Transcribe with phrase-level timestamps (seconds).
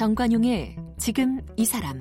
[0.00, 1.98] 정관용의 지금 이 사람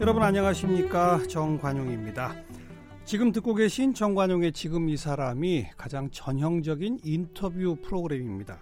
[0.00, 2.34] 여러분 안녕하십니까 정관용입니다.
[3.04, 8.58] 지금 듣고 계신 정관용의 지금 이 사람이 가장 전형적인 인터뷰 프로그램입니다.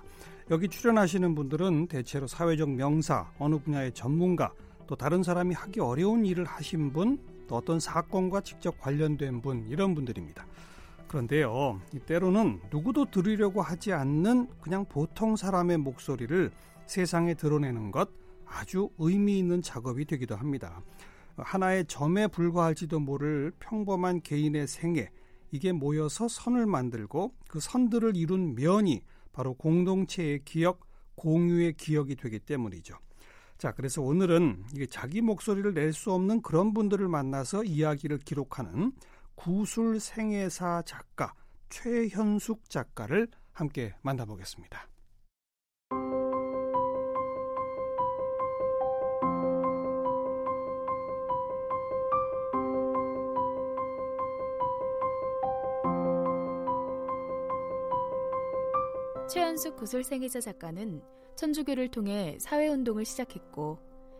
[0.50, 4.52] 여기 출연하시는 분들은 대체로 사회적 명사, 어느 분야의 전문가,
[4.86, 9.94] 또 다른 사람이 하기 어려운 일을 하신 분, 또 어떤 사건과 직접 관련된 분, 이런
[9.94, 10.44] 분들입니다.
[11.10, 16.52] 그런데요, 때로는 누구도 들으려고 하지 않는 그냥 보통 사람의 목소리를
[16.86, 18.08] 세상에 드러내는 것
[18.46, 20.84] 아주 의미 있는 작업이 되기도 합니다.
[21.36, 25.10] 하나의 점에 불과할지도 모를 평범한 개인의 생애,
[25.50, 29.02] 이게 모여서 선을 만들고 그 선들을 이룬 면이
[29.32, 30.86] 바로 공동체의 기억,
[31.16, 32.94] 공유의 기억이 되기 때문이죠.
[33.58, 38.92] 자, 그래서 오늘은 이게 자기 목소리를 낼 수 없는 그런 분들을 만나서 이야기를 기록하는
[39.42, 41.32] 구술 생애사 작가
[41.70, 44.86] 최현숙 작가를 함께 만나보겠습니다.
[59.26, 61.00] 최현숙 구술생애자 작가는
[61.36, 63.78] 천주교를 통해 사회운동을 시작했고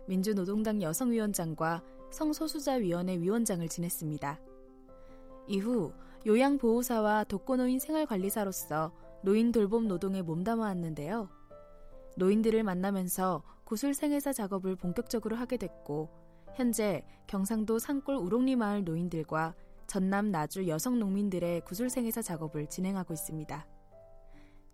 [0.08, 4.49] 민주노동당 여성위원장과 성소수자위원회 위원장을 지냈습니다.
[5.46, 5.92] 이후
[6.26, 11.28] 요양보호사와 독거노인 생활관리사로서 노인 돌봄 노동에 몸담아 왔는데요.
[12.16, 16.10] 노인들을 만나면서 구술생애사 작업을 본격적으로 하게 됐고
[16.54, 19.54] 현재 경상도 산골 우롱리 마을 노인들과
[19.86, 23.66] 전남 나주 여성 농민들의 구술생애사 작업을 진행하고 있습니다.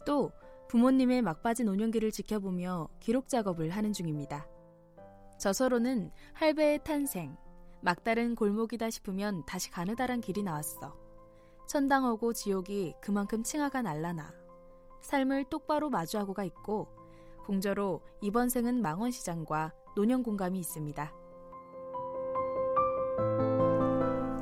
[0.05, 0.31] 또
[0.69, 4.47] 부모님의 막빠진 노년기를 지켜보며 기록 작업을 하는 중입니다.
[5.39, 7.37] 저서로는 할배의 탄생,
[7.87, 10.97] 막다른 골목이다 싶으면 다시 가느다란 길이 나왔어.
[11.69, 14.34] 천당하고 지옥이 그만큼 칭하가 날라나.
[15.03, 16.88] 삶을 똑바로 마주하고가 있고
[17.44, 21.12] 공저로 이번 생은 망원시장과 노년 공감이 있습니다.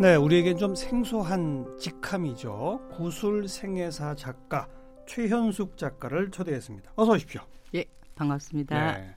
[0.01, 2.89] 네, 우리에겐 좀 생소한 직함이죠.
[2.93, 4.67] 구술 생애사 작가
[5.07, 6.95] 최현숙 작가를 초대했습니다.
[6.97, 7.43] 어서 오십시오.
[7.75, 8.93] 예, 반갑습니다.
[8.93, 9.15] 네.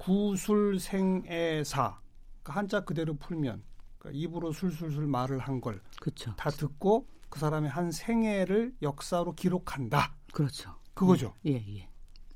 [0.00, 2.00] 구술 생애사
[2.42, 3.67] 그러니까 한자 그대로 풀면
[3.98, 5.80] 그러니까 입으로 술술술 말을 한 걸
[6.36, 10.14] 다 듣고 그 사람의 한 생애를 역사로 기록한다.
[10.32, 10.74] 그렇죠.
[10.94, 11.34] 그거죠.
[11.46, 11.88] 예, 예.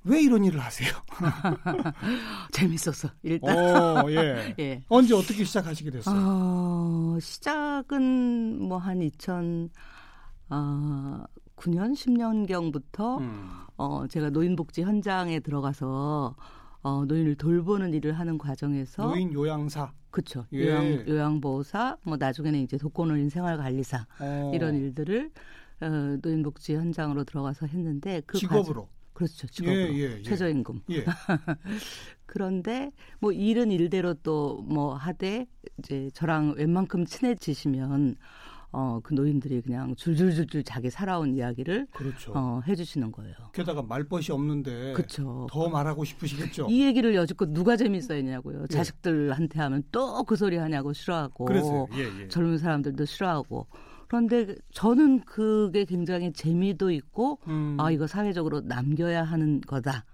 [0.05, 0.91] 왜 이런 일을 하세요?
[2.53, 4.05] 재밌어서 일단.
[4.05, 4.55] 오, 예.
[4.59, 4.85] 예.
[4.89, 6.15] 언제 어떻게 시작하시게 됐어요?
[6.19, 9.71] 어, 시작은 뭐 한 2000,
[10.51, 11.25] 어,
[11.57, 13.51] 9년, 10년경부터 음.
[13.77, 16.35] 어, 제가 노인복지 현장에 들어가서
[16.83, 20.47] 어, 노인을 돌보는 일을 하는 과정에서 노인 요양사 그렇죠.
[20.53, 20.67] 예.
[20.69, 24.53] 요양 요양보호사 뭐 나중에는 이제 독거노인 생활관리사 어.
[24.55, 25.31] 이런 일들을
[25.81, 25.87] 어,
[26.23, 29.47] 노인복지 현장으로 들어가서 했는데 그 직업으로 과정, 그렇죠.
[29.49, 30.23] 직업으로 예, 예, 예.
[30.23, 30.83] 최저임금.
[30.91, 31.05] 예.
[32.27, 35.47] 그런데 뭐 일은 일대로 또 뭐 하되
[35.79, 38.17] 이제 저랑 웬만큼 친해지시면
[38.73, 42.33] 어, 그 노인들이 그냥 줄줄줄줄 자기 살아온 이야기를 그렇죠.
[42.35, 43.35] 어, 해주시는 거예요.
[43.53, 45.47] 게다가 말벗이 없는데 그렇죠.
[45.51, 46.67] 더 말하고 싶으시겠죠.
[46.71, 48.63] 이 얘기를 여지껏 누가 재밌어했냐고요.
[48.63, 48.67] 예.
[48.67, 52.29] 자식들한테 하면 또 그 소리 하냐고 싫어하고 예, 예.
[52.29, 53.67] 젊은 사람들도 싫어하고
[54.09, 57.77] 그런데 저는 그게 굉장히 재미도 있고 음.
[57.79, 60.05] 아 이거 사회적으로 남겨야 하는 거다.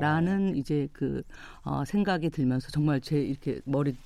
[0.00, 0.56] 라는 어.
[0.56, 1.22] 이제 그
[1.62, 3.96] 어, 생각이 들면서 정말 제 이렇게 머리를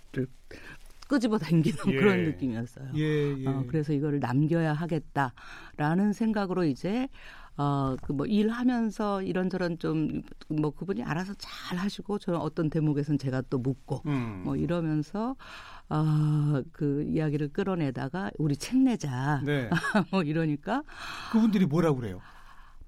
[1.10, 1.96] 끄집어 당기는 예.
[1.96, 2.92] 그런 느낌이었어요.
[2.94, 3.46] 예, 예.
[3.46, 7.08] 어, 그래서 이거를 남겨야 하겠다라는 생각으로 이제
[7.56, 13.58] 어, 그뭐 일하면서 이런저런 좀 뭐 그분이 알아서 잘 하시고 저는 어떤 대목에선 제가 또
[13.58, 14.42] 묻고 음.
[14.44, 15.36] 뭐 이러면서
[15.88, 19.40] 아, 그 이야기를 끌어내다가 우리 책 내자.
[19.44, 19.70] 네.
[20.10, 20.82] 뭐 이러니까
[21.32, 22.20] 그분들이 뭐라고 그래요?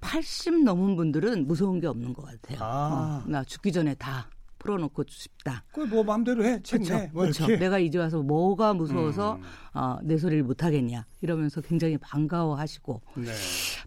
[0.01, 2.59] 80 넘은 분들은 무서운 게 없는 것 같아요.
[2.61, 3.23] 아.
[3.25, 4.27] 어, 나 죽기 전에 다
[4.63, 5.63] 풀어놓고 싶다.
[5.73, 6.59] 그뭐 마음대로 해.
[6.67, 6.97] 그렇죠.
[7.11, 7.47] 뭐 그렇죠.
[7.47, 9.43] 내가 이제 와서 뭐가 무서워서 음.
[9.73, 13.31] 어, 내 소리를 못 하겠냐 이러면서 굉장히 반가워하시고 네.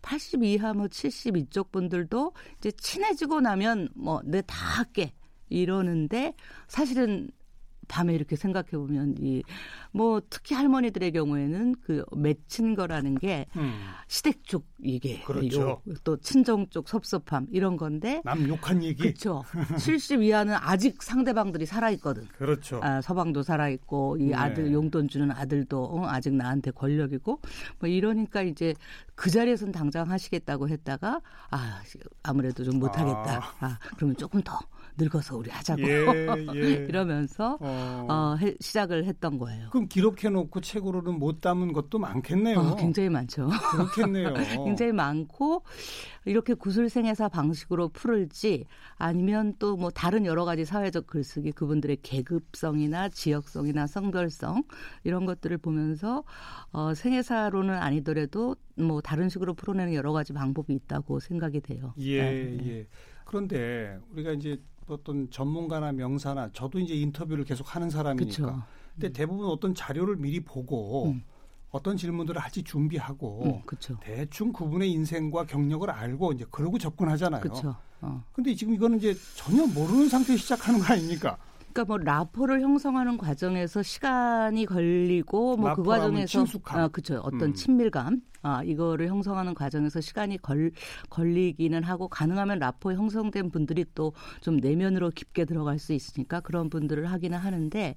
[0.03, 5.13] 80 이하 뭐 70 이쪽 분들도 이제 친해지고 나면 뭐 내 다 할게
[5.49, 6.35] 이러는데
[6.69, 7.31] 사실은
[7.89, 9.43] 밤에 이렇게 생각해 보면 이
[9.97, 13.73] 뭐 특히 할머니들의 경우에는 그 맺힌 거라는 게 음.
[14.09, 15.81] 시댁 쪽 이게 그렇죠.
[16.05, 19.43] 또 친정 쪽 섭섭함 이런 건데 남 욕한 얘기 그렇죠.
[19.79, 22.29] 70 이하는 아직 상대방들이 살아 있거든.
[22.37, 22.79] 그렇죠.
[22.83, 24.35] 아, 서방도 살아 있고 이 네.
[24.35, 27.41] 아들 용돈 주는 아들도 어, 아직 나한테 권력이고
[27.79, 28.75] 뭐 이러니까 이제
[29.15, 31.83] 그 자리에선 당장 하시겠다고 했다가 아
[32.23, 33.39] 아무래도 좀 못하겠다.
[33.61, 34.59] 아, 아 그러면 조금 더
[34.99, 36.05] 늙어서 우리 하자고 예,
[36.57, 36.61] 예.
[36.89, 38.07] 이러면서 어.
[38.09, 39.71] 어, 해, 시작을 했던 거예요.
[39.71, 42.59] 그럼 기록해놓고 책으로는 못 담은 것도 많겠네요.
[42.59, 43.49] 어, 굉장히 많죠.
[43.71, 44.35] 그렇겠네요.
[44.65, 45.63] 굉장히 많고
[46.25, 48.65] 이렇게 구술생애사 방식으로 풀을지
[48.97, 54.65] 아니면 또 뭐 다른 여러 가지 사회적 글쓰기 그분들의 계급성이나 지역성이나 성별성
[55.05, 56.25] 이런 것들을 보면서
[56.73, 61.93] 어, 생애사로는 아니더라도 뭐 다른 식으로 풀어내는 여러 가지 방법이 있다고 생각이 돼요.
[61.99, 62.59] 예, 네.
[62.69, 62.87] 예.
[63.25, 68.27] 그런데 우리가 이제 어떤 전문가나 명사나 저도 이제 인터뷰를 계속 하는 사람이니까.
[68.29, 68.63] 그쵸.
[68.95, 69.13] 근데 음.
[69.13, 71.23] 대부분 어떤 자료를 미리 보고 음.
[71.71, 77.41] 어떤 질문들을 할지 준비하고 음, 대충 그분의 인생과 경력을 알고 이제 그러고 접근하잖아요.
[77.43, 77.77] 그렇죠.
[78.01, 78.25] 어.
[78.33, 81.37] 근데 지금 이거는 이제 전혀 모르는 상태에 시작하는 거 아닙니까?
[81.73, 86.81] 그러니까 뭐 라포를 형성하는 과정에서 시간이 걸리고 뭐 그 과정에서 친숙함.
[86.81, 87.17] 아, 그렇죠.
[87.23, 87.55] 어떤 음.
[87.55, 90.71] 친밀감 아, 이거를 형성하는 과정에서 시간이 걸,
[91.11, 97.11] 걸리기는 하고 가능하면 라포 형성된 분들이 또 좀 내면으로 깊게 들어갈 수 있으니까 그런 분들을
[97.11, 97.95] 하기는 하는데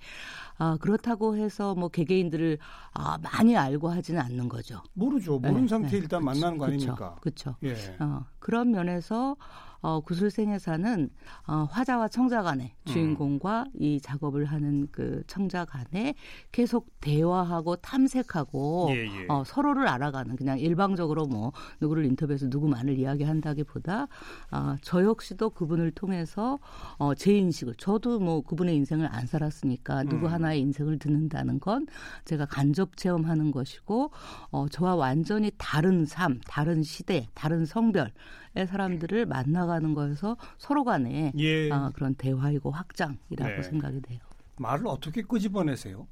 [0.57, 2.57] 아, 그렇다고 해서 뭐 개개인들을
[2.94, 4.81] 아, 많이 알고 하지는 않는 거죠.
[4.94, 5.40] 모르죠.
[5.40, 5.98] 모르는 네, 상태 네.
[5.98, 7.16] 일단 그쵸, 만나는 거 아닙니까?
[7.22, 7.56] 그렇죠.
[7.63, 7.75] 예.
[8.00, 9.36] 어, 그런 면에서
[9.81, 11.09] 어, 구술생에서는
[11.47, 12.91] 어, 화자와 청자 간의 음.
[12.91, 13.81] 주인공과 음.
[13.81, 16.15] 이 작업을 하는 그 청자 간에
[16.51, 19.25] 계속 대화하고 탐색하고 예, 예.
[19.29, 24.07] 어, 서로를 알아가는 그냥 일방적으로 뭐 누구를 인터뷰해서 누구만을 이야기한다기보다
[24.51, 26.59] 어, 저 역시도 그분을 통해서
[26.97, 30.33] 어, 제 인식을 저도 뭐 그분의 인생을 안 살았으니까 누구 음.
[30.33, 31.87] 하나의 인생을 듣는다는 건
[32.25, 34.11] 제가 간접 체험하는 것이고
[34.51, 38.11] 어, 저와 완전히 다른 삶, 다른 시대, 다른 성별
[38.56, 41.72] 사람들을 만나가는 거여서 서로 간에 예.
[41.72, 43.62] 아, 그런 대화이고 확장이라고 네.
[43.62, 44.19] 생각이 돼요.
[44.57, 46.07] 말을 어떻게 끄집어내세요?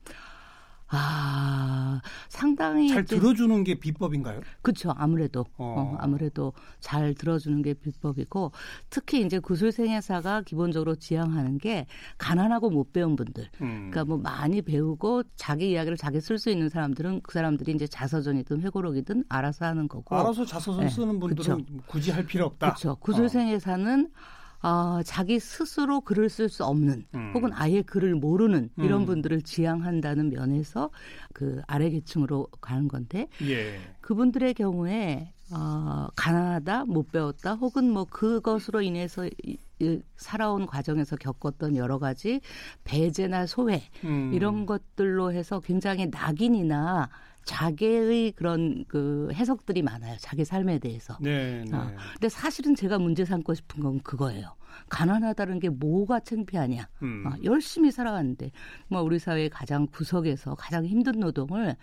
[0.89, 4.42] 아, 상당히 잘 들어주는 게 비법인가요?
[4.62, 4.94] 그렇죠.
[4.95, 5.75] 아무래도 어.
[5.78, 5.98] 어.
[6.00, 8.51] 아무래도 잘 들어주는 게 비법이고
[8.89, 11.88] 특히 이제 구술생애사가 기본적으로 지향하는 게
[12.18, 13.50] 가난하고 못 배운 분들.
[13.62, 13.89] 음.
[13.92, 18.62] 그러니까 뭐 많이 배우고 자기 이야기를 자기 쓸 수 있는 사람들은 그 사람들이 이제 자서전이든
[18.62, 20.16] 회고록이든 알아서 하는 거고.
[20.16, 20.89] 알아서 자서전 네.
[20.89, 21.84] 쓰는 분들은 그쵸.
[21.86, 22.68] 굳이 할 필요 없다.
[22.68, 22.95] 그렇죠.
[22.95, 24.46] 구술생애사는 어.
[24.62, 27.31] 어, 자기 스스로 글을 쓸 수 없는 음.
[27.33, 29.06] 혹은 아예 글을 모르는 이런 음.
[29.06, 30.89] 분들을 지향한다는 면에서
[31.33, 33.80] 그 아래 계층으로 가는 건데 예.
[34.01, 41.77] 그분들의 경우에 어, 가난하다, 못 배웠다, 혹은 뭐 그것으로 인해서 이, 이, 살아온 과정에서 겪었던
[41.77, 42.42] 여러 가지
[42.83, 44.31] 배제나 소외 음.
[44.33, 47.10] 이런 것들로 해서 굉장히 낙인이나
[47.47, 50.17] 자기의 그런 그 해석들이 많아요.
[50.19, 51.17] 자기 삶에 대해서.
[51.21, 51.75] 네, 네.
[51.75, 51.89] 어.
[52.13, 54.53] 근데 사실은 제가 문제 삼고 싶은 건 그거예요.
[54.89, 56.88] 가난하다는 게 뭐가 창피하냐.
[57.01, 57.25] 음.
[57.25, 58.51] 어, 열심히 살아갔는데
[58.89, 61.77] 뭐 우리 사회의 가장 구석에서 가장 힘든 노동을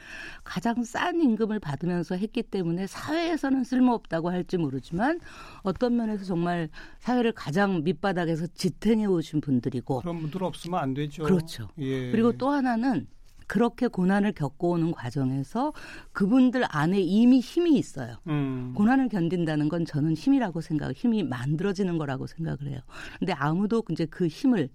[0.45, 5.19] 가장 싼 임금을 받으면서 했기 때문에 사회에서는 쓸모없다고 할지 모르지만
[5.63, 6.69] 어떤 면에서 정말
[6.99, 11.25] 사회를 가장 밑바닥에서 지탱해 오신 분들이고 그런 분들 없으면 안 되죠.
[11.25, 11.69] 그렇죠.
[11.79, 12.11] 예.
[12.11, 13.09] 그리고 또 하나는
[13.47, 15.73] 그렇게 고난을 겪어오는 과정에서
[16.13, 18.17] 그분들 안에 이미 힘이 있어요.
[18.27, 18.73] 음.
[18.77, 22.81] 고난을 견딘다는 건 저는 힘이라고 생각, 힘이 만들어지는 거라고 생각을 해요.
[23.19, 24.69] 근데 아무도 이제 그 힘을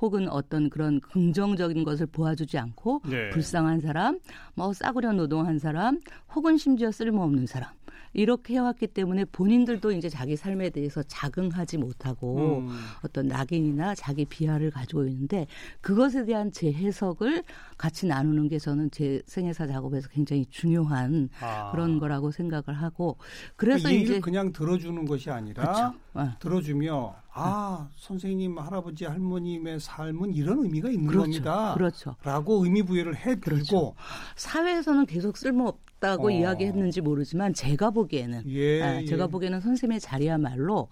[0.00, 3.30] 혹은 어떤 그런 긍정적인 것을 보아주지 않고 네.
[3.30, 4.18] 불쌍한 사람,
[4.54, 6.00] 뭐 싸구려 노동한 사람,
[6.34, 7.70] 혹은 심지어 쓸모없는 사람
[8.16, 12.70] 이렇게 해왔기 때문에 본인들도 이제 자기 삶에 대해서 자긍하지 못하고 음.
[13.04, 15.46] 어떤 낙인이나 자기 비하를 가지고 있는데
[15.82, 17.44] 그것에 대한 제 해석을
[17.76, 21.70] 같이 나누는 게 저는 제 생애사 작업에서 굉장히 중요한 아.
[21.72, 23.18] 그런 거라고 생각을 하고
[23.54, 25.94] 그래서 그 이제 그냥 들어주는 것이 아니라 그렇죠.
[26.14, 26.30] 네.
[26.38, 31.22] 들어주며 아 선생님 할아버지 할머님의 삶은 이런 의미가 있는 그렇죠.
[31.24, 31.74] 겁니다.
[31.74, 32.16] 그렇죠.
[32.22, 33.94] 라고 의미 부여를 해드리고 그렇죠.
[34.36, 36.30] 사회에서는 계속 쓸모없 없다고 어.
[36.30, 39.28] 이야기했는지 모르지만 제가 보기에는 예, 아, 제가 예.
[39.28, 40.88] 보기에는 선생님의 자리야말로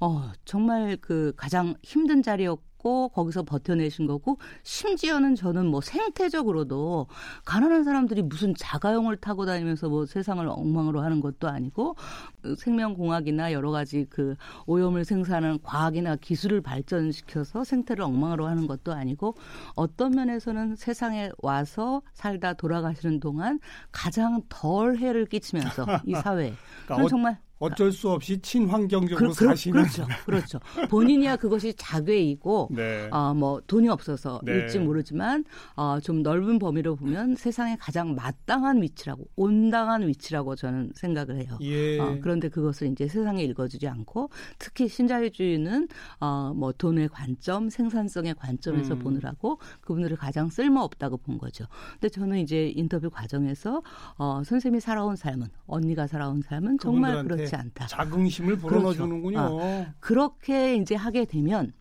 [0.00, 7.06] 어, 정말 그 가장 힘든 자리였고 있고 거기서 버텨내신 거고 심지어는 저는 뭐 생태적으로도
[7.44, 11.96] 가난한 사람들이 무슨 자가용을 타고 다니면서 뭐 세상을 엉망으로 하는 것도 아니고
[12.56, 19.34] 생명공학이나 여러 가지 그 오염을 생산하는 과학이나 기술을 발전시켜서 생태를 엉망으로 하는 것도 아니고
[19.74, 23.58] 어떤 면에서는 세상에 와서 살다 돌아가시는 동안
[23.90, 26.54] 가장 덜 해를 끼치면서 이 사회에
[26.86, 30.60] 그러니까 정말 어쩔 수 없이 친환경적으로 그, 그, 사시는 그렇죠, 그렇죠.
[30.90, 33.08] 본인이야 그것이 자괴이고 네.
[33.10, 34.52] 어뭐 돈이 없어서 네.
[34.52, 35.44] 일지 모르지만
[35.74, 41.56] 어좀 넓은 범위로 보면 세상에 가장 마땅한 위치라고 온당한 위치라고 저는 생각을 해요.
[41.62, 41.98] 예.
[41.98, 45.88] 어, 그런데 그것을 이제 세상에 읽어주지 않고 특히 신자유주의는
[46.20, 48.98] 어뭐 돈의 관점, 생산성의 관점에서 음.
[48.98, 51.64] 보느라고 그분들을 가장 쓸모 없다고 본 거죠.
[51.92, 53.82] 근데 저는 이제 인터뷰 과정에서
[54.18, 57.86] 어 선생님이 살아온 삶은 언니가 살아온 삶은 정말 그렇 지 그렇지 않다.
[57.86, 59.56] 자긍심을 불어넣어주는군요.
[59.56, 59.60] 그렇죠.
[59.62, 61.72] 아, 그렇게 이제 하게 되면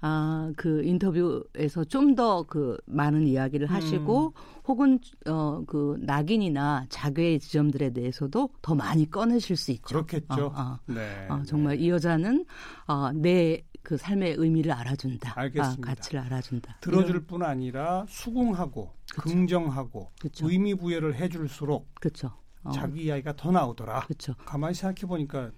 [0.00, 4.32] 아, 그 인터뷰에서 좀 더 그 많은 이야기를 하시고 음.
[4.66, 9.82] 혹은 어, 그 낙인이나 자괴의 지점들에 대해서도 더 많이 꺼내실 수 있죠.
[9.84, 10.46] 그렇겠죠.
[10.46, 10.78] 어, 어.
[10.86, 11.84] 네, 어, 정말 네.
[11.84, 12.44] 이 여자는
[12.86, 15.30] 어, 내 그 삶의 의미를 알아준다.
[15.36, 15.92] 아, 알겠습니다.
[15.92, 16.78] 아, 가치를 알아준다.
[16.80, 17.24] 들어줄.
[17.24, 19.22] 뿐 아니라 수긍하고 그쵸.
[19.22, 20.50] 긍정하고 그쵸.
[20.50, 22.32] 의미 부여를 해줄수록 그쵸.
[22.66, 22.72] 어.
[22.72, 24.06] 자기 이야기가 더 나오더라.
[24.06, 24.34] 그쵸.
[24.44, 25.50] 가만히 생각해 보니까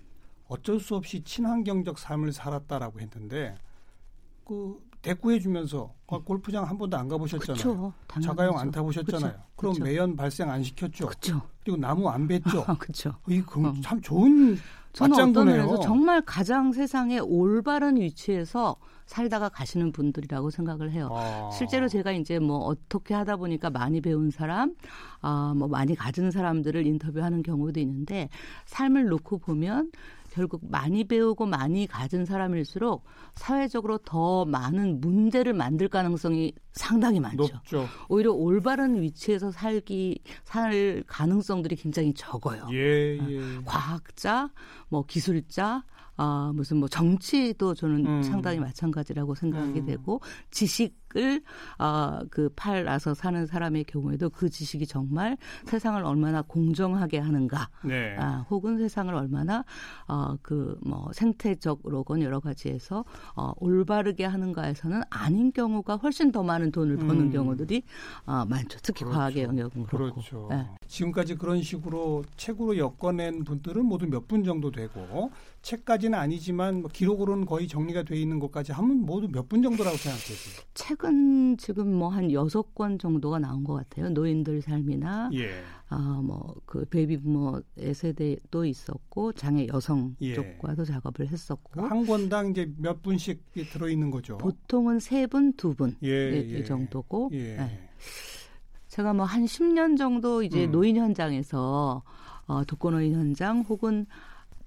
[0.47, 3.55] 어쩔 수 없이 친환경적 삶을 살았다라고 했는데
[4.45, 7.57] 그 대꾸해 주면서 아, 골프장 한 번도 안 가보셨잖아요.
[7.57, 9.33] 그쵸, 자가용 안 타보셨잖아요.
[9.33, 9.85] 그쵸, 그럼 그쵸.
[9.85, 11.07] 매연 발생 안 시켰죠.
[11.07, 11.43] 그쵸.
[11.69, 12.65] 그리고 나무 안 뱄죠.
[12.79, 13.15] 그렇죠.
[13.29, 14.01] 이참 어.
[14.01, 14.57] 좋은
[14.95, 21.11] 저는 어떤 면에서 정말 가장 세상에 올바른 위치에서 살다가 가시는 분들이라고 생각을 해요.
[21.13, 21.51] 아.
[21.53, 24.75] 실제로 제가 이제 뭐 어떻게 하다 보니까 많이 배운 사람,
[25.21, 28.31] 아, 뭐 많이 가진 사람들을 인터뷰하는 경우도 있는데
[28.65, 29.91] 삶을 놓고 보면
[30.39, 33.05] 결국 많이 배우고 많이 가진 사람일수록
[33.35, 37.43] 사회적으로 더 많은 문제를 만들 가능성이 상당히 많죠.
[37.43, 37.89] 높죠.
[38.09, 42.69] 오히려 올바른 위치에서 살기 살 가능성들이 굉장히 적어요.
[42.71, 43.41] 예, 예.
[43.65, 44.49] 과학자,
[44.89, 45.83] 뭐 기술자,
[46.17, 48.23] 아, 무슨 뭐 정치도 저는 음.
[48.23, 49.87] 상당히 마찬가지라고 생각하게 음.
[49.87, 50.21] 되고
[50.53, 51.43] 지식 을
[51.79, 57.71] 아, 그 팔아서 사는 사람의 경우에도 그 지식이 정말 세상을 얼마나 공정하게 하는가.
[57.83, 58.15] 네.
[58.19, 59.65] 아, 혹은 세상을 얼마나
[60.07, 67.17] 어, 그뭐 생태적으로건 여러 가지에서 어, 올바르게 하는가에서는 아닌 경우가 훨씬 더 많은 돈을 버는
[67.21, 67.31] 음.
[67.31, 67.83] 경우들이
[68.27, 68.79] 어, 많죠.
[68.83, 69.17] 특히 그렇죠.
[69.19, 70.15] 과학의 영역은 그렇고.
[70.17, 70.49] 그렇죠.
[70.51, 70.67] 네.
[70.89, 75.31] 지금까지 그런 식으로 책으로 엮어낸 분들은 모두 몇 분 정도 되고
[75.63, 80.63] 책까지는 아니지만 뭐 기록으로는 거의 정리가 돼 있는 것까지 하면 모두 몇 분 정도라고 생각되세요?
[80.75, 84.11] 책은 지금 뭐 한 여섯 권 정도가 나온 것 같아요.
[84.11, 85.51] 노인들 삶이나 예.
[85.89, 90.35] 아뭐 그 베이비부머의 세대도 있었고 장애 여성 예.
[90.35, 94.39] 쪽과도 작업을 했었고 한 권당 이제 몇 분씩 들어 있는 거죠.
[94.39, 95.97] 보통은 세 분, 두 분.
[96.03, 97.31] 예, 이 정도고.
[97.33, 97.57] 예.
[97.57, 97.89] 네.
[98.89, 100.73] 제가 뭐 한 10년 정도 이제 음.
[100.73, 102.03] 노인 현장에서
[102.47, 104.07] 어, 독거노인 현장 혹은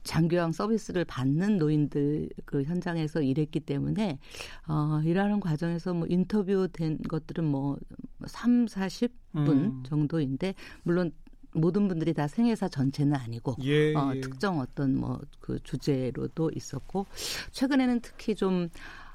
[0.04, 4.20] 장교양 서비스를 받는 노인들 그 현장에서 일했기 때문에
[4.68, 7.78] 어, 일하는 과정에서 뭐 인터뷰된 것들은 뭐
[8.26, 9.84] 3, 40분 음.
[9.84, 11.12] 정도인데 물론
[11.54, 14.22] 모든 분들이 다 생애사 전체는 아니고 예, 어, 예.
[14.22, 15.20] 특정 어떤 뭐
[15.52, 17.06] 그 주제로도 있었고
[17.52, 18.70] 최근에는 특히 좀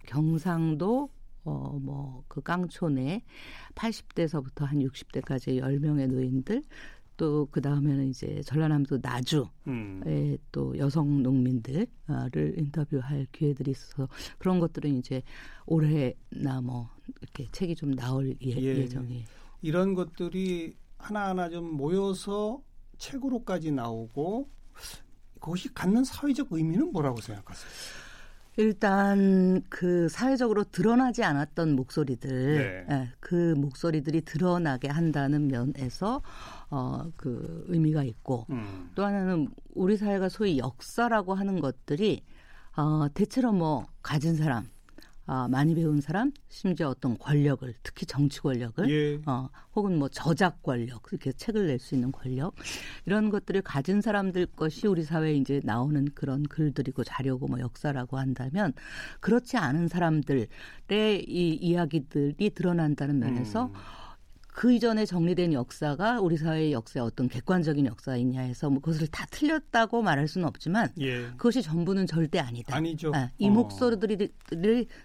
[0.07, 1.09] 경상도
[1.45, 3.23] 어, 뭐, 그 깡촌에
[3.77, 6.65] 80대서부터 한 60대까지 10명의 노인들,
[7.17, 10.39] 또 그 다음에는 이제 전라남도 나주의 음.
[10.53, 11.87] 또 여성 농민들을
[12.57, 14.09] 인터뷰할 기회들이 있어서
[14.39, 15.23] 그런 것들은 이제
[15.67, 16.91] 올해나 뭐
[17.23, 18.89] 이렇게 책이 좀 나올 예, 예.
[18.89, 19.25] 정이에요
[19.63, 22.61] 이런 것들이 하나하나 좀 모여서
[22.99, 24.49] 책으로까지 나오고
[25.41, 28.06] 그것이 갖는 사회적 의미는 뭐라고 생각하세요?
[28.57, 32.95] 일단 그 사회적으로 드러나지 않았던 목소리들, 네.
[32.95, 36.23] 예, 그 목소리들이 드러나게 한다는 면에서
[36.71, 38.91] 어 그 의미가 있고 음.
[38.95, 42.25] 또 하나는 우리 사회가 소위 역사라고 하는 것들이
[42.77, 44.69] 어 대체로 뭐 가진 사람
[45.29, 49.21] 아, 많이 배운 사람, 심지어 어떤 권력을, 특히 정치 권력을, 예.
[49.27, 52.55] 어, 혹은 뭐 저작 권력, 이렇게 책을 낼 수 있는 권력,
[53.07, 58.73] 이런 것들을 가진 사람들 것이 우리 사회에 이제 나오는 그런 글들이고 자료고 뭐 역사라고 한다면,
[59.21, 60.47] 그렇지 않은 사람들의
[60.93, 63.73] 이 이야기들이 드러난다는 면에서, 음.
[64.57, 70.01] 그 이전에 정리된 역사가 우리 사회의 역사에 어떤 객관적인 역사이냐 해서 뭐 그것을 다 틀렸다고
[70.01, 71.27] 말할 수는 없지만 예.
[71.37, 72.75] 그것이 전부는 절대 아니다.
[72.75, 73.13] 아니죠.
[73.15, 73.51] 아, 이 어.
[73.51, 74.31] 목소리들이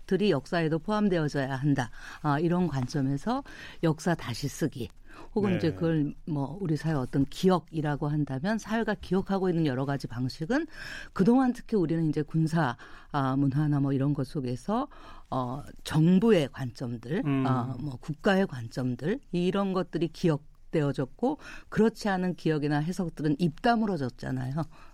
[0.05, 1.91] 들이 역사에도 포함되어져야 한다.
[2.21, 3.43] 아, 이런 관점에서
[3.83, 4.87] 역사 다시 쓰기
[5.35, 5.57] 혹은 네.
[5.57, 10.67] 이제 그걸 뭐 우리 사회 어떤 기억이라고 한다면 사회가 기억하고 있는 여러 가지 방식은
[11.13, 12.77] 그동안 특히 우리는 이제 군사
[13.11, 14.87] 아, 문화나 뭐 이런 것 속에서
[15.29, 17.45] 어 정부의 관점들, 음.
[17.47, 21.37] 어 뭐 국가의 관점들 이런 것들이 기억 되어졌고
[21.69, 24.53] 그렇지 않은 기억이나 해석들은 입다물어졌잖아요.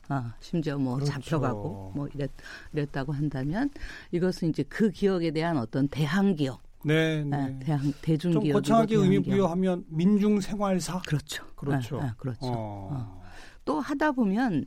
[0.09, 1.11] 아, 심지어 뭐 그렇죠.
[1.13, 2.31] 잡혀가고 뭐 이랬,
[2.73, 3.69] 이랬다고 한다면
[4.11, 7.37] 이것은 이제 그 기억에 대한 어떤 대항 기억 네, 네.
[7.37, 11.01] 아, 대항 대중 기업 거창하게 의미 부여하면 민중 생활사.
[11.01, 11.45] 그렇죠.
[11.55, 11.99] 그렇죠.
[11.99, 12.39] 아, 아, 그렇죠.
[12.43, 12.89] 어.
[12.91, 13.21] 어.
[13.65, 14.65] 또 하다 보면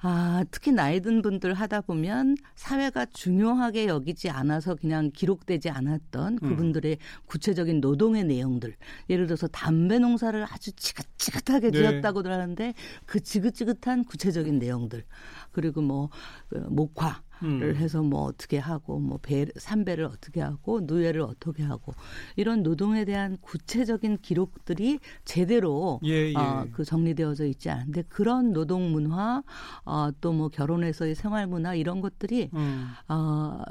[0.00, 6.48] 아, 특히 나이 든 분들 하다 보면 사회가 중요하게 여기지 않아서 그냥 기록되지 않았던 음.
[6.48, 7.22] 그분들의 음.
[7.26, 8.76] 구체적인 노동의 내용들.
[9.10, 11.78] 예를 들어서 담배 농사를 아주 지긋지긋하게 네.
[11.78, 12.74] 지었다고들 하는데
[13.06, 15.04] 그 지긋지긋한 구체적인 내용들.
[15.50, 16.10] 그리고 뭐,
[16.48, 17.20] 그 목화.
[17.42, 17.76] 를 음.
[17.76, 21.92] 해서 뭐 어떻게 하고 뭐 배, 삼배를 어떻게 하고 누에를 어떻게 하고
[22.36, 26.34] 이런 노동에 대한 구체적인 기록들이 제대로 예, 예.
[26.34, 29.42] 어, 그 정리되어져 있지 않은데 그런 노동 문화
[29.84, 32.90] 어, 또 뭐 결혼에서의 생활 문화 이런 것들이 음.
[33.08, 33.62] 어,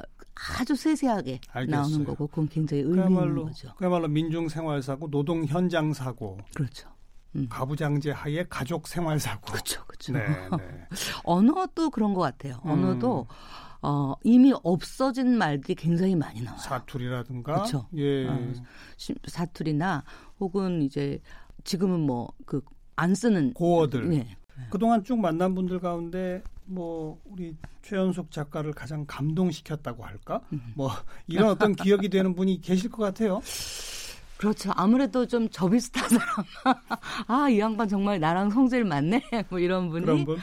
[0.60, 1.80] 아주 세세하게 알겠어요.
[1.80, 3.74] 나오는 거고 그건 굉장히 의미 그야말로, 있는 거죠.
[3.76, 6.38] 그야말로 민중 생활 사고, 노동 현장 사고.
[6.54, 6.88] 그렇죠.
[7.36, 7.46] 음.
[7.50, 9.52] 가부장제 하에 가족 생활 사고.
[9.52, 10.12] 그렇죠, 그렇죠.
[10.12, 10.86] 네, 네.
[11.24, 12.60] 언어도 그런 것 같아요.
[12.62, 13.78] 언어도 음.
[13.82, 16.58] 어, 이미 없어진 말들이 굉장히 많이 나와요.
[16.60, 17.54] 사투리라든가.
[17.54, 17.88] 그렇죠.
[17.96, 18.26] 예.
[18.26, 18.52] 어,
[19.26, 20.04] 사투리나
[20.40, 21.20] 혹은 이제
[21.64, 22.60] 지금은 뭐 그
[22.98, 24.08] 안 쓰는 고어들.
[24.10, 24.36] 네.
[24.70, 30.40] 그동안 쭉 만난 분들 가운데 뭐 우리 최연숙 작가를 가장 감동시켰다고 할까?
[30.52, 30.72] 음.
[30.74, 30.90] 뭐
[31.28, 33.40] 이런 어떤 기억이 되는 분이 계실 것 같아요.
[34.38, 34.72] 그렇죠.
[34.76, 36.26] 아무래도 좀 저 비슷한 사람.
[37.26, 39.22] 아, 이 양반 정말 나랑 성질 맞네.
[39.50, 40.04] 뭐 이런 분이.
[40.04, 40.38] 그런 분?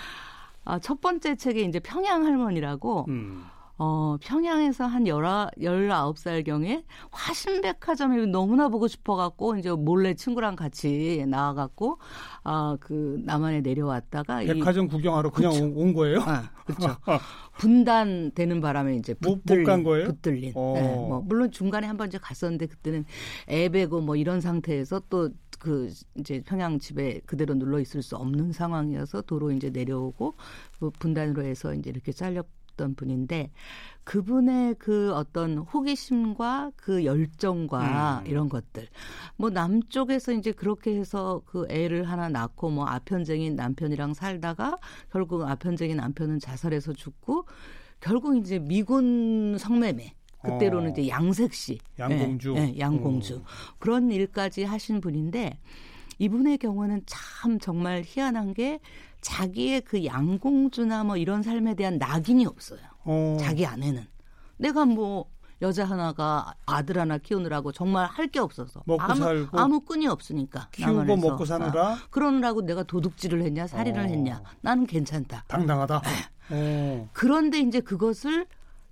[0.65, 3.45] 아, 첫 번째 책에 이제 평양 할머니라고 음.
[3.77, 11.97] 어, 평양에서 한 열아, 열아홉 살경에 화신백화점이 너무나 보고 싶어갖고, 이제 몰래 친구랑 같이 나와갖고,
[12.43, 14.39] 아, 그, 남한에 내려왔다가.
[14.39, 15.65] 백화점 이, 구경하러 그냥 그쵸.
[15.75, 16.19] 온 거예요?
[16.21, 16.95] 아, 그렇죠.
[17.57, 19.83] 분단되는 바람에 이제 붙들린.
[19.83, 20.05] 거예요?
[20.07, 20.53] 붙들린.
[20.55, 20.73] 어.
[20.75, 23.03] 네, 뭐, 물론 중간에 한 번 이제 갔었는데, 그때는
[23.49, 29.51] 애베고 뭐 이런 상태에서 또그 이제 평양 집에 그대로 눌러 있을 수 없는 상황이어서 도로
[29.51, 30.35] 이제 내려오고
[30.79, 32.43] 그 분단으로 해서 이제 이렇게 잘려
[32.75, 33.51] 있었던 분인데
[34.03, 38.27] 그분의 그 어떤 호기심과 그 열정과 음.
[38.27, 38.87] 이런 것들
[39.35, 44.77] 뭐 남쪽에서 이제 그렇게 해서 그 애를 하나 낳고 뭐 아편쟁인 남편이랑 살다가
[45.11, 47.45] 결국 아편쟁인 남편은 자살해서 죽고
[47.99, 50.13] 결국 이제 미군 성매매
[50.43, 50.91] 그때로는 어.
[50.91, 53.43] 이제 양색시 양공주 예, 예, 양공주 음.
[53.79, 55.57] 그런 일까지 하신 분인데
[56.19, 58.79] 이분의 경우는 참 정말 희한한 게
[59.21, 62.79] 자기의 그 양공주나 뭐 이런 삶에 대한 낙인이 없어요.
[63.03, 63.37] 어.
[63.39, 64.05] 자기 아내는.
[64.57, 65.25] 내가 뭐
[65.61, 70.67] 여자 하나가 아들 하나 키우느라고 정말 할 게 없어서 먹고 아무, 살고 아무 끈이 없으니까
[70.71, 74.03] 키우고 먹고 사느라 아, 그러느라고 내가 도둑질을 했냐 살인을 어.
[74.03, 76.01] 했냐 나는 괜찮다 당당하다
[76.49, 77.09] 어.
[77.13, 78.45] 그런데 이제 그것을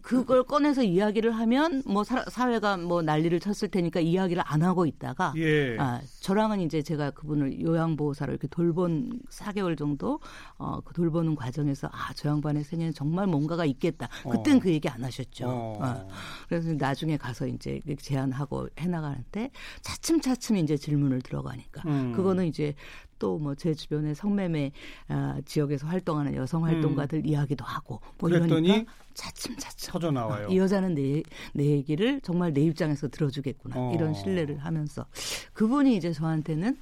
[0.03, 5.33] 그걸 꺼내서 이야기를 하면 뭐 사, 사회가 뭐 난리를 쳤을 테니까 이야기를 안 하고 있다가
[5.37, 5.77] 예.
[5.79, 10.19] 아, 저랑은 이제 제가 그분을 요양보호사로 이렇게 돌본 4개월 정도
[10.57, 14.09] 어, 그 돌보는 과정에서 아, 저 양반의 생애는 정말 뭔가가 있겠다.
[14.29, 14.59] 그땐 어.
[14.59, 15.47] 그 얘기 안 하셨죠.
[15.47, 15.77] 어.
[15.81, 16.07] 어.
[16.49, 22.11] 그래서 나중에 가서 이제 제안하고 해나가는데 차츰차츰 이제 질문을 들어가니까 음.
[22.13, 22.75] 그거는 이제
[23.23, 24.71] 또 뭐 제 주변에 성매매
[25.07, 27.25] 아, 지역에서 활동하는 여성 활동가들 음.
[27.25, 30.47] 이야기도 하고 뭐 그랬더니 차츰차츰 터져 나와요.
[30.49, 33.93] 이 여자는 내, 내 얘기를 정말 내 입장에서 들어주겠구나 어.
[33.93, 35.05] 이런 신뢰를 하면서
[35.53, 36.77] 그분이 이제 저한테는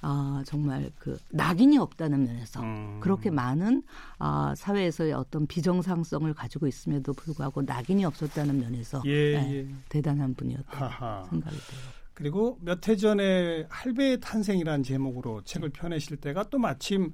[0.00, 2.98] 아, 정말 그 낙인이 없다는 면에서 음.
[3.00, 3.82] 그렇게 많은
[4.18, 9.74] 아, 사회에서의 어떤 비정상성을 가지고 있음에도 불구하고 낙인이 없었다는 면에서 예, 네, 예.
[9.88, 12.01] 대단한 분이었다 생각이 들어요.
[12.14, 17.12] 그리고 몇 해 전에 할배의 탄생이라는 제목으로 책을 펴내실 때가 또 마침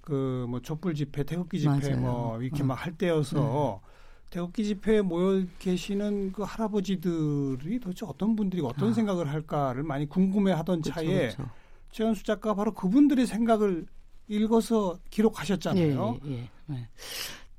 [0.00, 2.00] 그 뭐 촛불 집회, 태극기 집회 맞아요.
[2.00, 2.66] 뭐 이렇게 어.
[2.66, 3.90] 막할 때여서 네.
[4.30, 8.92] 태극기 집회에 모여 계시는 그 할아버지들이 도대체 어떤 분들이 어떤 아.
[8.92, 11.48] 생각을 할까를 많이 궁금해하던 그쵸, 차에 그쵸.
[11.92, 13.86] 최연수 작가 바로 그분들의 생각을
[14.28, 16.18] 읽어서 기록하셨잖아요.
[16.24, 16.88] 예, 예, 예.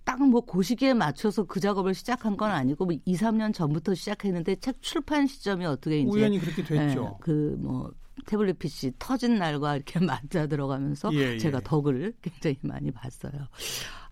[0.06, 0.16] 네.
[0.18, 5.28] 딱뭐 고시기에 맞춰서 그 작업을 시작한 건 아니고 뭐 2, 3년 전부터 시작했는데 책 출판
[5.28, 7.18] 시점이 어떻게 이제 우연히 그렇게 됐죠.
[7.20, 7.92] 예, 그뭐
[8.26, 11.38] 태블릿 PC 터진 날과 이렇게 맞아 들어가면서 예, 예.
[11.38, 13.32] 제가 덕을 굉장히 많이 봤어요.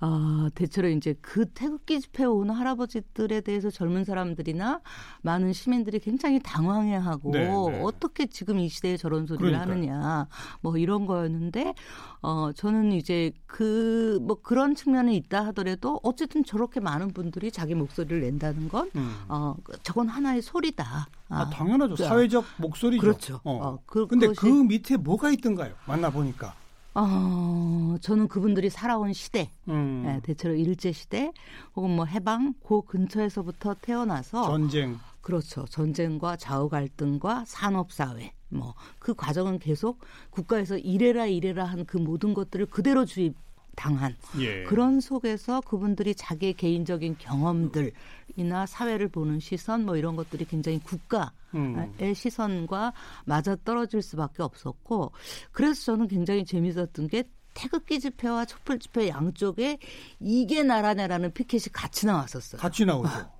[0.01, 4.79] 아, 대체로 이제 그 태극기 집회 온 할아버지들에 대해서 젊은 사람들이나
[5.23, 7.81] 많은 시민들이 굉장히 당황해하고 네, 네.
[7.83, 9.73] 어떻게 지금 이 시대에 저런 소리를 그러니까요.
[9.73, 10.27] 하느냐
[10.61, 11.73] 뭐 이런 거였는데
[12.21, 18.21] 어 저는 이제 그 뭐 그런 측면이 있다 하더라도 어쨌든 저렇게 많은 분들이 자기 목소리를
[18.21, 19.15] 낸다는 건 음.
[19.27, 21.07] 어, 저건 하나의 소리다.
[21.29, 21.95] 아, 아 당연하죠.
[21.95, 23.01] 사회적 목소리죠.
[23.01, 23.41] 그렇죠.
[23.43, 23.59] 어.
[23.61, 25.73] 어, 그, 근데 그 밑에 뭐가 있던가요?
[25.87, 26.53] 만나 보니까.
[26.93, 30.03] 어, 저는 그분들이 살아온 시대, 음.
[30.05, 31.31] 네, 대체로 일제 시대
[31.75, 35.65] 혹은 뭐 해방 그 근처에서부터 태어나서 전쟁, 그렇죠.
[35.65, 39.99] 전쟁과 좌우 갈등과 산업 사회 뭐 그 과정은 계속
[40.31, 43.35] 국가에서 이래라 이래라 한 그 모든 것들을 그대로 주입
[43.79, 44.63] 당한 예.
[44.63, 52.13] 그런 속에서 그분들이 자기의 개인적인 경험들이나 사회를 보는 시선 뭐 이런 것들이 굉장히 국가의 음.
[52.13, 52.91] 시선과
[53.23, 55.13] 맞아 떨어질 수밖에 없었고
[55.53, 59.79] 그래서 저는 굉장히 재밌었던 게 태극기 집회와 촛불 집회 양쪽에
[60.19, 62.59] 이게 나라냐라는 피켓이 같이 나왔었어요.
[62.59, 63.38] 같이 나오죠.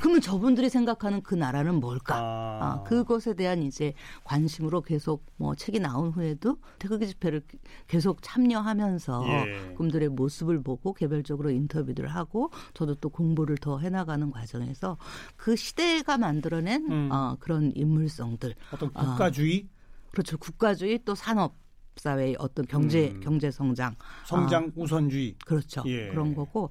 [0.00, 2.16] 그러면 저분들이 생각하는 그 나라는 뭘까?
[2.16, 2.58] 아.
[2.60, 7.42] 아, 그것에 대한 이제 관심으로 계속 뭐 책이 나온 후에도 태극기 집회를
[7.86, 9.74] 계속 참여하면서 예.
[9.76, 14.98] 그들의 모습을 보고 개별적으로 인터뷰를 하고 저도 또 공부를 더 해나가는 과정에서
[15.36, 17.08] 그 시대가 만들어낸 음.
[17.10, 21.56] 어, 그런 인물성들 어떤 국가주의 아, 그렇죠 국가주의 또 산업
[21.96, 23.20] 사회의 어떤 경제 음.
[23.20, 26.08] 경제 성장 성장 아, 우선주의 그렇죠 예.
[26.08, 26.70] 그런 거고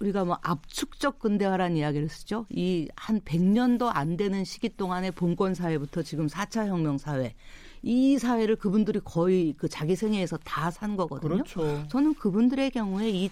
[0.00, 2.46] 우리가 뭐 압축적 근대화라는 이야기를 쓰죠.
[2.50, 7.34] 이 한 100년도 안 되는 시기 동안에 봉건 사회부터 지금 4차 혁명 사회
[7.82, 11.44] 이 사회를 그분들이 거의 그 자기 생애에서 다 산 거거든요.
[11.44, 11.86] 그렇죠.
[11.88, 13.30] 저는 그분들의 경우에 이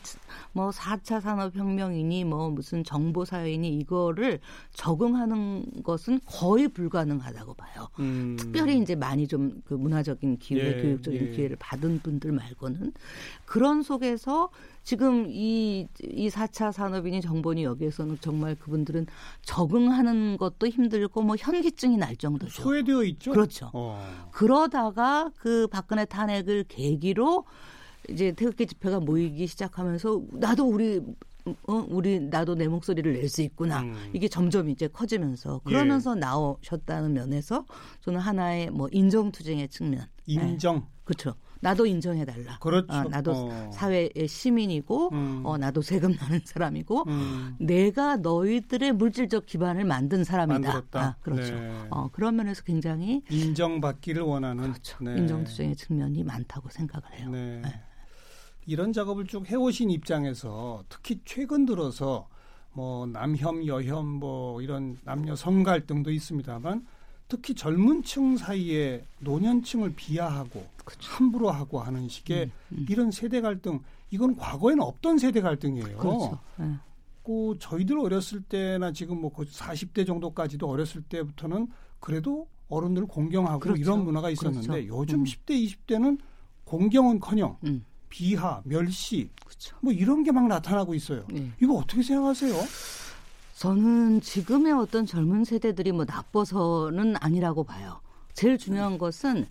[0.52, 4.40] 뭐 4차 산업혁명이니 뭐 무슨 정보사회이니 이거를
[4.72, 7.88] 적응하는 것은 거의 불가능하다고 봐요.
[7.98, 8.36] 음.
[8.38, 11.30] 특별히 이제 많이 좀 그 문화적인 기회, 예, 교육적인 예.
[11.30, 12.92] 기회를 받은 분들 말고는
[13.44, 14.50] 그런 속에서
[14.86, 19.06] 지금 이, 이 4차 산업이니 정보니 여기에서는 정말 그분들은
[19.42, 22.62] 적응하는 것도 힘들고 뭐 현기증이 날 정도죠.
[22.62, 23.32] 소외되어 있죠.
[23.32, 23.68] 그렇죠.
[23.74, 24.00] 어.
[24.30, 27.46] 그러다가 그 박근혜 탄핵을 계기로
[28.08, 31.00] 이제 태극기 집회가 모이기 시작하면서 나도 우리
[31.66, 33.80] 어, 우리 나도 내 목소리를 낼 수 있구나.
[33.80, 34.10] 음.
[34.12, 36.20] 이게 점점 이제 커지면서 그러면서 예.
[36.20, 37.66] 나오셨다는 면에서
[38.02, 40.06] 저는 하나의 뭐 인정 투쟁의 측면.
[40.26, 40.76] 인정.
[40.76, 40.82] 네.
[41.02, 41.34] 그렇죠.
[41.60, 42.58] 나도 인정해달라.
[42.58, 42.92] 그렇죠.
[42.92, 43.70] 어, 나도 어.
[43.72, 45.42] 사회의 시민이고, 음.
[45.44, 47.56] 어, 나도 세금 나는 사람이고, 음.
[47.58, 50.58] 내가 너희들의 물질적 기반을 만든 사람이다.
[50.58, 51.00] 만들었다.
[51.00, 51.54] 아, 그렇죠.
[51.54, 51.86] 네.
[51.90, 55.02] 어, 그런 면에서 굉장히 인정받기를 원하는 그렇죠.
[55.02, 55.16] 네.
[55.18, 57.30] 인정투쟁의 측면이 많다고 생각을 해요.
[57.30, 57.60] 네.
[57.62, 57.80] 네.
[58.66, 62.28] 이런 작업을 쭉 해오신 입장에서 특히 최근 들어서
[62.72, 66.84] 뭐 남혐, 여혐 뭐 이런 남녀 성 갈등도 있습니다만
[67.28, 71.10] 특히 젊은 층 사이에 노년층을 비하하고 그렇죠.
[71.10, 72.86] 함부로 하고 하는 식의 음, 음.
[72.88, 75.96] 이런 세대 갈등 이건 과거에는 없던 세대 갈등이에요.
[75.98, 76.38] 그렇죠.
[76.56, 76.74] 네.
[77.24, 81.66] 그 저희들 어렸을 때나 지금 뭐 40대 정도까지도 어렸을 때부터는
[81.98, 83.80] 그래도 어른들을 공경하고 그렇죠.
[83.80, 84.86] 이런 문화가 있었는데 그렇죠.
[84.88, 85.24] 요즘 음.
[85.24, 85.50] 10대
[85.86, 86.18] 20대는
[86.64, 87.84] 공경은커녕 음.
[88.08, 89.76] 비하, 멸시 그렇죠.
[89.80, 91.24] 뭐 이런 게 막 나타나고 있어요.
[91.32, 91.50] 네.
[91.60, 92.54] 이거 어떻게 생각하세요?
[93.56, 98.00] 저는 지금의 어떤 젊은 세대들이 뭐 나빠서는 아니라고 봐요.
[98.34, 99.46] 제일 중요한 것은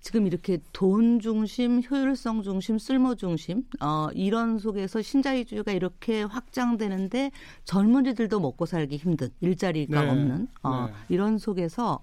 [0.00, 7.32] 지금 이렇게 돈 중심, 효율성 중심, 쓸모 중심, 어, 이런 속에서 신자유주의가 이렇게 확장되는데
[7.64, 10.10] 젊은이들도 먹고 살기 힘든 일자리가 네.
[10.10, 10.92] 없는 어, 네.
[11.08, 12.00] 이런 속에서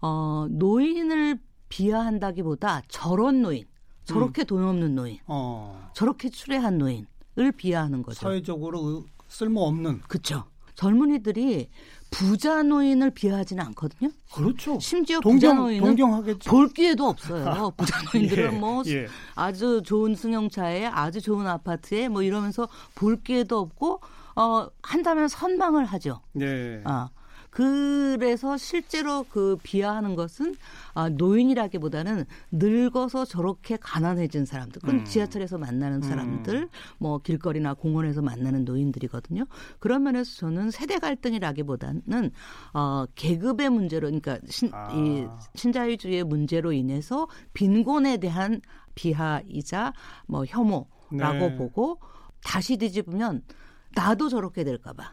[0.00, 3.64] 어, 노인을 비하한다기보다 저런 노인,
[4.06, 4.46] 저렇게 음.
[4.46, 5.90] 돈 없는 노인, 어.
[5.92, 8.20] 저렇게 추레한 노인을 비하하는 거죠.
[8.20, 10.00] 사회적으로 쓸모 없는.
[10.02, 10.44] 그렇죠.
[10.74, 11.68] 젊은이들이
[12.10, 14.10] 부자 노인을 비하하지는 않거든요.
[14.32, 14.78] 그렇죠.
[14.78, 16.50] 심지어 동경, 부자 노인은 동경하겠죠.
[16.50, 17.72] 볼 기회도 없어요.
[17.76, 19.06] 부자 노인들은 예, 뭐 예.
[19.34, 24.00] 아주 좋은 승용차에 아주 좋은 아파트에 뭐 이러면서 볼 기회도 없고
[24.36, 26.20] 어 한다면 선망을 하죠.
[26.32, 26.80] 네.
[26.84, 27.10] 아.
[27.54, 30.56] 그래서 실제로 그 비하하는 것은
[30.92, 35.04] 아, 노인이라기보다는 늙어서 저렇게 가난해진 사람들, 그건 음.
[35.04, 36.02] 지하철에서 만나는 음.
[36.02, 36.68] 사람들, 음.
[36.98, 39.44] 뭐 길거리나 공원에서 만나는 노인들이거든요.
[39.78, 42.32] 그런 면에서 저는 세대 갈등이라기보다는
[42.72, 44.92] 어, 계급의 문제로, 그러니까 신, 아.
[44.92, 48.60] 이 신자유주의의 문제로 인해서 빈곤에 대한
[48.96, 49.92] 비하이자
[50.26, 51.56] 뭐 혐오라고 네.
[51.56, 52.00] 보고
[52.42, 53.42] 다시 뒤집으면
[53.94, 55.12] 나도 저렇게 될까봐.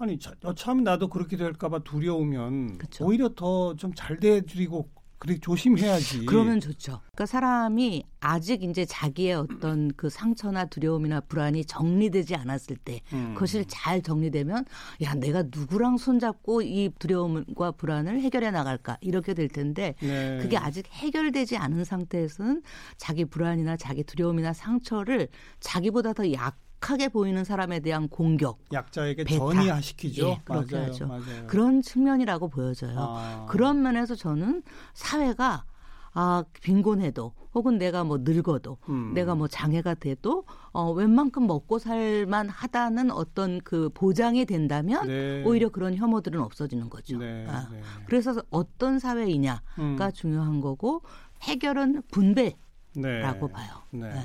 [0.00, 0.18] 아니
[0.56, 3.04] 참 나도 그렇게 될까봐 두려우면 그쵸.
[3.04, 6.24] 오히려 더 좀잘 돼드리고 그래 조심해야지.
[6.24, 7.00] 그러면 좋죠.
[7.12, 13.34] 그러니까 사람이 아직 이제 자기의 어떤 그 상처나 두려움이나 불안이 정리되지 않았을 때 음.
[13.34, 14.64] 그것을 잘 정리되면
[15.02, 20.38] 야 내가 누구랑 손잡고 이 두려움과 불안을 해결해 나갈까 이렇게 될 텐데 네.
[20.40, 22.62] 그게 아직 해결되지 않은 상태에서는
[22.96, 25.28] 자기 불안이나 자기 두려움이나 상처를
[25.60, 30.28] 자기보다 더 약 약하게 보이는 사람에 대한 공격, 약자에게 전이시키죠.
[30.28, 31.06] 예, 그렇게 맞아요, 하죠.
[31.06, 31.46] 맞아요.
[31.46, 32.96] 그런 측면이라고 보여져요.
[32.98, 33.46] 아.
[33.48, 34.62] 그런 면에서 저는
[34.94, 35.64] 사회가
[36.12, 39.12] 아 빈곤해도 혹은 내가 뭐 늙어도 음.
[39.14, 45.44] 내가 뭐 장애가 돼도 어 웬만큼 먹고 살만 하다는 어떤 그 보장이 된다면 네.
[45.44, 47.18] 오히려 그런 혐오들은 없어지는 거죠.
[47.18, 47.68] 네, 아.
[47.70, 47.80] 네.
[48.06, 49.98] 그래서 어떤 사회이냐가 음.
[50.14, 51.02] 중요한 거고
[51.42, 53.52] 해결은 분배라고 네.
[53.52, 53.68] 봐요.
[53.92, 54.08] 네.
[54.08, 54.20] 네.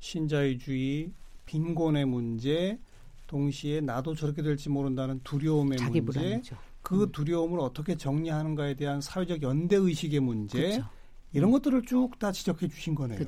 [0.00, 1.12] 신자유주의
[1.50, 2.78] 빈곤의 문제,
[3.26, 6.56] 동시에 나도 저렇게 될지 모른다는 두려움의 문제, 불안이죠.
[6.80, 7.12] 그 음.
[7.12, 10.88] 두려움을 어떻게 정리하는가에 대한 사회적 연대 의식의 문제, 그렇죠.
[11.32, 11.52] 이런 음.
[11.52, 13.18] 것들을 쭉 다 지적해 주신 거네요.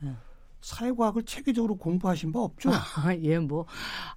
[0.00, 0.12] 네.
[0.60, 2.70] 사회과학을 체계적으로 공부하신 바 없죠?
[3.22, 3.66] 예, 뭐.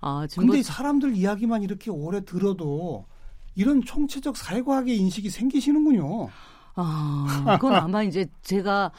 [0.02, 0.62] 아, 근데 뭐...
[0.62, 3.08] 사람들 이야기만 이렇게 오래 들어도
[3.56, 6.30] 이런 총체적 사회과학의 인식이 생기시는군요.
[6.76, 8.92] 아, 그건 아마 이제 제가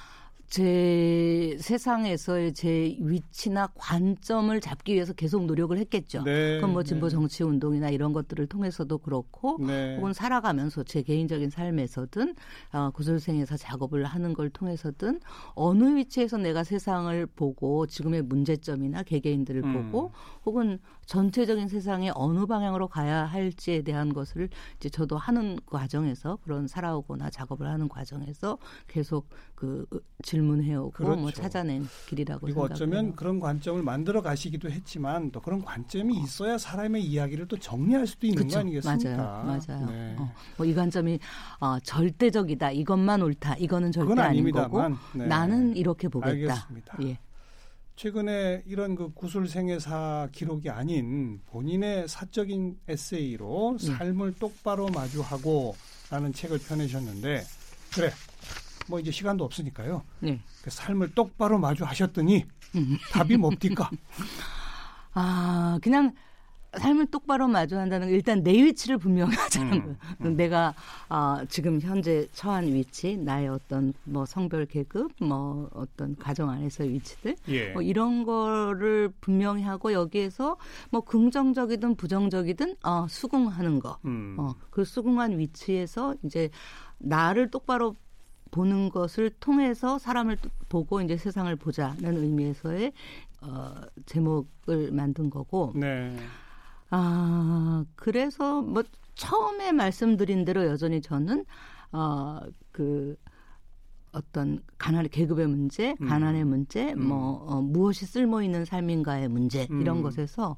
[0.48, 6.22] 제 세상에서의 제 위치나 관점을 잡기 위해서 계속 노력을 했겠죠.
[6.22, 7.10] 네, 그건 뭐 진보 네.
[7.10, 9.96] 정치 운동이나 이런 것들을 통해서도 그렇고 네.
[9.96, 12.34] 혹은 살아가면서 제 개인적인 삶에서든
[12.72, 15.20] 어, 구술생에서 작업을 하는 걸 통해서든
[15.54, 19.90] 어느 위치에서 내가 세상을 보고 지금의 문제점이나 개개인들을 음.
[19.90, 20.12] 보고
[20.46, 20.78] 혹은
[21.08, 27.66] 전체적인 세상에 어느 방향으로 가야 할지에 대한 것을 이제 저도 하는 과정에서 그런 살아오거나 작업을
[27.66, 29.86] 하는 과정에서 계속 그
[30.22, 30.38] 질.
[30.38, 31.20] 질문해오고 그렇죠.
[31.20, 32.62] 뭐 찾아낸 길이라고 그리고.
[32.62, 38.26] 어쩌면 그런 관점을 만들어 가시기도 했지만 또 그런 관점이 있어야 사람의 이야기를 또 정리할 수도
[38.26, 38.54] 있는 그쵸.
[38.54, 39.16] 거 아니겠습니까?
[39.16, 39.86] 맞아요, 맞아요.
[39.90, 40.16] 네.
[40.18, 41.18] 어, 뭐이 관점이
[41.60, 44.82] 어, 절대적이다, 이것만 옳다, 이거는 절대 아닌 거고
[45.14, 45.26] 네.
[45.26, 46.30] 나는 이렇게 보겠다.
[46.30, 46.98] 알겠습니다.
[47.02, 47.18] 예.
[47.98, 53.86] 최근에 이런 그 구술생애사 기록이 아닌 본인의 사적인 에세이로 예.
[53.86, 55.74] 삶을 똑바로 마주하고
[56.08, 57.42] 라는 책을 펴내셨는데
[57.92, 58.12] 그래
[58.86, 60.04] 뭐 이제 시간도 없으니까요.
[60.20, 60.40] 네.
[60.62, 62.98] 그 삶을 똑바로 마주하셨더니 음.
[63.10, 63.90] 답이 뭡니까?
[65.14, 66.14] 아 그냥
[66.76, 69.96] 삶을 똑바로 마주한다는 게 일단 내 위치를 분명히 하자는 음, 거예요.
[70.22, 70.36] 음.
[70.36, 70.74] 내가
[71.08, 77.36] 어, 지금 현재 처한 위치, 나의 어떤 뭐 성별 계급, 뭐 어떤 가정 안에서의 위치들,
[77.48, 77.72] 예.
[77.72, 80.56] 뭐 이런 거를 분명히 하고 여기에서
[80.90, 83.98] 뭐 긍정적이든 부정적이든 어, 수긍하는 거.
[84.04, 84.36] 음.
[84.38, 86.50] 어, 그 수긍한 위치에서 이제
[86.98, 87.96] 나를 똑바로
[88.50, 90.36] 보는 것을 통해서 사람을
[90.68, 92.92] 보고 이제 세상을 보자는 의미에서의
[93.40, 93.74] 어,
[94.06, 95.72] 제목을 만든 거고.
[95.74, 96.16] 네.
[96.90, 98.82] 아, 그래서 뭐
[99.14, 101.44] 처음에 말씀드린 대로 여전히 저는
[101.92, 102.40] 어,
[102.72, 103.16] 그
[104.12, 106.08] 어떤 가난의 계급의 문제, 음.
[106.08, 107.08] 가난의 문제, 음.
[107.08, 109.80] 뭐 어, 무엇이 쓸모 있는 삶인가의 문제 음.
[109.80, 110.56] 이런 것에서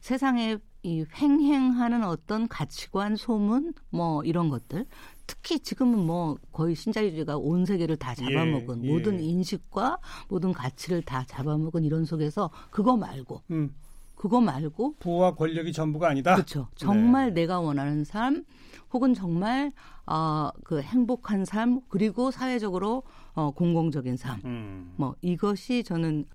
[0.00, 4.86] 세상에 이 횡행하는 어떤 가치관, 소문, 뭐 이런 것들
[5.26, 8.92] 특히 지금은 뭐 거의 신자유주의가 온 세계를 다 잡아먹은 예, 예.
[8.92, 13.74] 모든 인식과 모든 가치를 다 잡아먹은 이런 속에서 그거 말고 음.
[14.20, 16.34] 그거 말고 부와 권력이 전부가 아니다.
[16.34, 16.68] 그렇죠.
[16.74, 17.40] 정말 네.
[17.40, 18.44] 내가 원하는 삶
[18.92, 19.72] 혹은 정말
[20.04, 23.02] 어, 그 행복한 삶 그리고 사회적으로
[23.32, 24.38] 어, 공공적인 삶.
[24.44, 24.92] 음.
[24.96, 26.26] 뭐 이것이 저는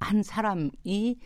[0.00, 1.16] 한 사람이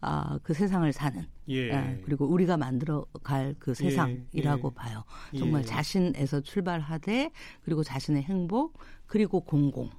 [0.00, 1.70] 아, 그 세상을 사는 예.
[1.70, 4.74] 예, 그리고 우리가 만들어 갈 그 세상이라고 예.
[4.76, 5.02] 봐요.
[5.36, 5.66] 정말 예.
[5.66, 7.32] 자신에서 출발하되
[7.64, 9.90] 그리고 자신의 행복 그리고 공공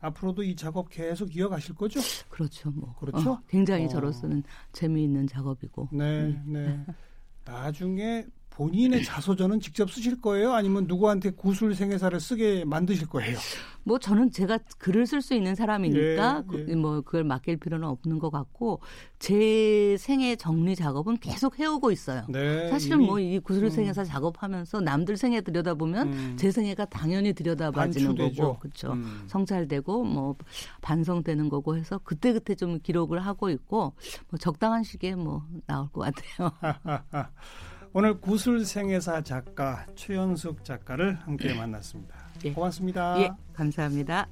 [0.00, 2.00] 앞으로도 이 작업 계속 이어가실 거죠?
[2.28, 2.70] 그렇죠.
[2.70, 3.32] 뭐 그렇죠.
[3.32, 3.88] 어, 굉장히 어.
[3.88, 5.88] 저로서는 재미있는 작업이고.
[5.92, 6.84] 네, 네.
[7.44, 8.26] 나중에
[8.60, 10.52] 본인의 자소전은 직접 쓰실 거예요?
[10.52, 13.38] 아니면 누구한테 구술 생애사를 쓰게 만드실 거예요?
[13.84, 16.74] 뭐 저는 제가 글을 쓸 수 있는 사람이니까 예, 예.
[16.74, 18.82] 뭐 그걸 맡길 필요는 없는 것 같고
[19.18, 22.26] 제 생애 정리 작업은 계속 해오고 있어요.
[22.28, 24.06] 네, 사실은 뭐 이 구술 생애사 음.
[24.06, 26.36] 작업하면서 남들 생애 들여다보면 음.
[26.38, 28.92] 제 생애가 당연히 들여다봐지는 거고 그렇죠.
[28.92, 29.24] 음.
[29.26, 30.36] 성찰되고 뭐
[30.82, 33.94] 반성되는 거고 해서 그때 그때 좀 기록을 하고 있고
[34.28, 36.50] 뭐 적당한 시기에 뭐 나올 것 같아요.
[37.92, 42.14] 오늘 구술생애사 작가 최연숙 작가를 함께 만났습니다.
[42.44, 42.52] 예.
[42.52, 43.20] 고맙습니다.
[43.20, 44.28] 예, 감사합니다.